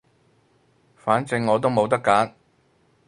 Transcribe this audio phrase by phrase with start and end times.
[0.95, 2.33] 反正我都冇得揀